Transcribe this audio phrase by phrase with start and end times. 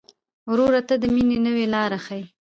[0.51, 2.23] ورور ته د مینې نوې لاره ښيي.